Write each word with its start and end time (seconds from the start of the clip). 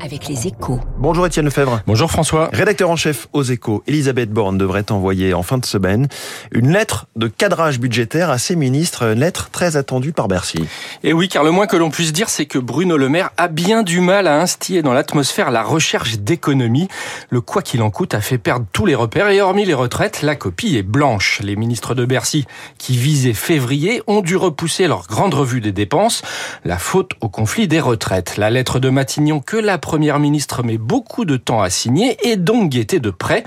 avec 0.00 0.28
les 0.28 0.46
échos. 0.46 0.80
Bonjour 0.98 1.26
Étienne 1.26 1.44
Lefebvre. 1.44 1.80
Bonjour 1.86 2.10
François. 2.10 2.50
Rédacteur 2.52 2.90
en 2.90 2.96
chef 2.96 3.28
aux 3.32 3.42
échos, 3.42 3.82
Elisabeth 3.86 4.30
Borne 4.30 4.58
devrait 4.58 4.90
envoyer 4.92 5.34
en 5.34 5.42
fin 5.42 5.58
de 5.58 5.64
semaine 5.64 6.08
une 6.52 6.72
lettre 6.72 7.06
de 7.16 7.26
cadrage 7.26 7.80
budgétaire 7.80 8.30
à 8.30 8.38
ses 8.38 8.54
ministres, 8.54 9.02
une 9.02 9.20
lettre 9.20 9.50
très 9.50 9.76
attendue 9.76 10.12
par 10.12 10.28
Bercy. 10.28 10.64
Et 11.02 11.12
oui, 11.12 11.28
car 11.28 11.42
le 11.42 11.50
moins 11.50 11.66
que 11.66 11.76
l'on 11.76 11.90
puisse 11.90 12.12
dire, 12.12 12.28
c'est 12.28 12.46
que 12.46 12.58
Bruno 12.58 12.96
Le 12.96 13.08
Maire 13.08 13.30
a 13.36 13.48
bien 13.48 13.82
du 13.82 14.00
mal 14.00 14.26
à 14.26 14.40
instiller 14.40 14.82
dans 14.82 14.92
l'atmosphère 14.92 15.50
la 15.50 15.62
recherche 15.62 16.18
d'économie. 16.18 16.88
Le 17.30 17.40
quoi 17.40 17.62
qu'il 17.62 17.82
en 17.82 17.90
coûte 17.90 18.14
a 18.14 18.20
fait 18.20 18.38
perdre 18.38 18.66
tous 18.72 18.86
les 18.86 18.94
repères 18.94 19.28
et 19.28 19.40
hormis 19.40 19.64
les 19.64 19.74
retraites, 19.74 20.22
la 20.22 20.36
copie 20.36 20.76
est 20.76 20.82
blanche. 20.82 21.40
Les 21.42 21.56
ministres 21.56 21.94
de 21.94 22.04
Bercy, 22.04 22.46
qui 22.78 22.96
visaient 22.96 23.34
février, 23.34 24.02
ont 24.06 24.20
dû 24.20 24.36
repousser 24.36 24.86
leur 24.86 25.06
grande 25.06 25.34
revue 25.34 25.60
des 25.60 25.72
dépenses. 25.72 26.22
La 26.64 26.78
faute 26.78 27.12
au 27.20 27.28
conflit 27.28 27.66
des 27.66 27.80
retraites. 27.80 28.36
La 28.36 28.50
lettre 28.50 28.78
de 28.78 28.90
Matignon 28.90 29.37
que 29.40 29.56
la 29.56 29.78
première 29.78 30.18
ministre 30.18 30.62
met 30.62 30.78
beaucoup 30.78 31.24
de 31.24 31.36
temps 31.36 31.60
à 31.60 31.70
signer 31.70 32.16
et 32.28 32.36
donc 32.36 32.70
guetté 32.70 33.00
de 33.00 33.10
près. 33.10 33.44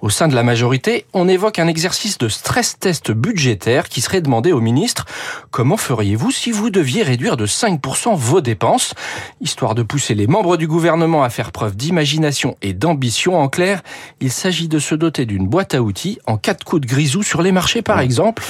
Au 0.00 0.10
sein 0.10 0.28
de 0.28 0.34
la 0.34 0.42
majorité, 0.42 1.06
on 1.12 1.28
évoque 1.28 1.58
un 1.58 1.68
exercice 1.68 2.18
de 2.18 2.28
stress 2.28 2.78
test 2.78 3.10
budgétaire 3.10 3.88
qui 3.88 4.00
serait 4.00 4.20
demandé 4.20 4.52
au 4.52 4.60
ministre. 4.60 5.06
Comment 5.50 5.76
feriez-vous 5.76 6.30
si 6.30 6.50
vous 6.50 6.70
deviez 6.70 7.02
réduire 7.02 7.36
de 7.36 7.46
5% 7.46 8.16
vos 8.16 8.40
dépenses? 8.40 8.94
Histoire 9.40 9.74
de 9.74 9.82
pousser 9.82 10.14
les 10.14 10.26
membres 10.26 10.56
du 10.56 10.66
gouvernement 10.66 11.22
à 11.22 11.30
faire 11.30 11.52
preuve 11.52 11.76
d'imagination 11.76 12.56
et 12.62 12.72
d'ambition. 12.72 13.38
En 13.38 13.48
clair, 13.48 13.82
il 14.20 14.30
s'agit 14.30 14.68
de 14.68 14.78
se 14.78 14.94
doter 14.94 15.26
d'une 15.26 15.46
boîte 15.46 15.74
à 15.74 15.82
outils 15.82 16.18
en 16.26 16.36
cas 16.36 16.54
de 16.54 16.64
coup 16.64 16.80
de 16.80 16.86
grisou 16.86 17.22
sur 17.22 17.42
les 17.42 17.52
marchés 17.52 17.82
par 17.82 18.00
exemple 18.00 18.42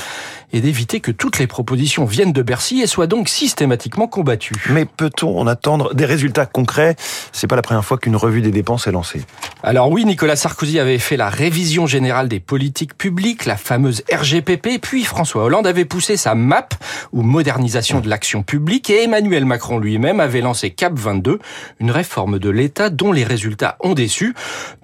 et 0.54 0.60
d'éviter 0.60 1.00
que 1.00 1.10
toutes 1.10 1.40
les 1.40 1.48
propositions 1.48 2.04
viennent 2.04 2.32
de 2.32 2.40
Bercy 2.40 2.80
et 2.80 2.86
soient 2.86 3.08
donc 3.08 3.28
systématiquement 3.28 4.06
combattues. 4.06 4.54
Mais 4.70 4.84
peut-on 4.84 5.36
en 5.38 5.48
attendre 5.48 5.94
des 5.94 6.04
résultats 6.06 6.46
concrets? 6.46 6.94
C'est 7.32 7.48
pas 7.48 7.56
la 7.56 7.62
première 7.62 7.84
fois 7.84 7.98
qu'une 7.98 8.14
revue 8.14 8.40
des 8.40 8.52
dépenses 8.52 8.86
est 8.86 8.92
lancée. 8.92 9.22
Alors 9.64 9.90
oui, 9.90 10.04
Nicolas 10.04 10.36
Sarkozy 10.36 10.78
avait 10.78 10.98
fait 10.98 11.16
la 11.16 11.28
révision 11.28 11.86
générale 11.86 12.28
des 12.28 12.38
politiques 12.38 12.96
publiques, 12.96 13.46
la 13.46 13.56
fameuse 13.56 14.04
RGPP, 14.12 14.80
puis 14.80 15.02
François 15.02 15.42
Hollande 15.42 15.66
avait 15.66 15.84
poussé 15.84 16.16
sa 16.16 16.36
MAP, 16.36 16.74
ou 17.12 17.22
modernisation 17.22 18.00
de 18.00 18.08
l'action 18.08 18.44
publique, 18.44 18.90
et 18.90 19.02
Emmanuel 19.02 19.46
Macron 19.46 19.78
lui-même 19.78 20.20
avait 20.20 20.40
lancé 20.40 20.70
CAP 20.70 20.96
22, 20.96 21.40
une 21.80 21.90
réforme 21.90 22.38
de 22.38 22.50
l'État 22.50 22.90
dont 22.90 23.10
les 23.10 23.24
résultats 23.24 23.76
ont 23.80 23.94
déçu. 23.94 24.34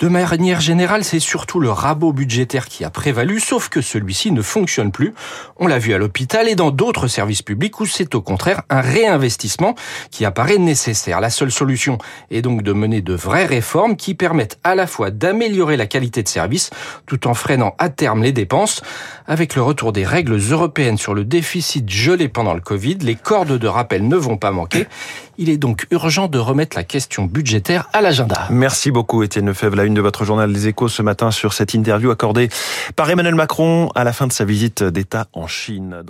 De 0.00 0.08
manière 0.08 0.61
générale, 0.61 1.05
c'est 1.05 1.20
surtout 1.20 1.61
le 1.61 1.70
rabot 1.70 2.12
budgétaire 2.12 2.67
qui 2.67 2.84
a 2.84 2.91
prévalu, 2.91 3.39
sauf 3.39 3.69
que 3.69 3.80
celui-ci 3.80 4.33
ne 4.33 4.42
fonctionne 4.42 4.91
plus. 4.91 5.14
On 5.62 5.66
l'a 5.66 5.78
vu 5.78 5.92
à 5.92 5.98
l'hôpital 5.98 6.48
et 6.48 6.55
dans 6.55 6.70
d'autres 6.70 7.06
services 7.06 7.42
publics 7.42 7.78
où 7.80 7.84
c'est 7.84 8.14
au 8.14 8.22
contraire 8.22 8.62
un 8.70 8.80
réinvestissement 8.80 9.75
qui 10.11 10.25
apparaît 10.25 10.56
nécessaire. 10.56 11.20
La 11.20 11.28
seule 11.28 11.50
solution 11.50 11.98
est 12.30 12.41
donc 12.41 12.62
de 12.62 12.72
mener 12.72 13.02
de 13.02 13.12
vraies 13.12 13.44
réformes 13.44 13.97
qui 13.97 14.14
permettent 14.14 14.58
à 14.64 14.75
la 14.75 14.86
fois 14.86 15.11
d'améliorer 15.11 15.77
la 15.77 15.84
qualité 15.84 16.22
de 16.22 16.28
service 16.28 16.70
tout 17.05 17.28
en 17.28 17.34
freinant 17.34 17.75
à 17.77 17.91
terme 17.91 18.22
les 18.22 18.33
dépenses. 18.33 18.80
Avec 19.27 19.55
le 19.55 19.61
retour 19.61 19.92
des 19.92 20.06
règles 20.06 20.39
européennes 20.50 20.97
sur 20.97 21.12
le 21.12 21.27
déficit 21.27 21.86
gelé 21.91 22.28
pendant 22.28 22.55
le 22.55 22.62
Covid, 22.62 22.97
les 23.02 23.14
cordes 23.14 23.58
de 23.58 23.69
rappel 23.69 24.08
ne 24.08 24.17
vont 24.17 24.39
pas 24.39 24.52
manquer. 24.52 24.86
Il 25.42 25.48
est 25.48 25.56
donc 25.56 25.86
urgent 25.91 26.28
de 26.28 26.36
remettre 26.36 26.77
la 26.77 26.84
question 26.84 27.24
budgétaire 27.24 27.88
à 27.94 28.02
l'agenda. 28.02 28.46
Merci 28.50 28.91
beaucoup 28.91 29.22
Étienne 29.22 29.46
Lefebvre, 29.46 29.74
la 29.74 29.84
une 29.84 29.94
de 29.94 30.02
votre 30.02 30.27
journal 30.27 30.52
Les 30.52 30.69
Échos 30.69 30.88
ce 30.88 31.00
matin 31.00 31.30
sur 31.30 31.55
cette 31.55 31.72
interview 31.72 32.10
accordée 32.10 32.50
par 32.94 33.08
Emmanuel 33.08 33.34
Macron 33.34 33.88
à 33.94 34.05
la 34.05 34.12
fin 34.12 34.27
de 34.27 34.33
sa 34.33 34.44
visite 34.44 34.83
d'État 34.83 35.28
en 35.33 35.46
Chine. 35.46 36.02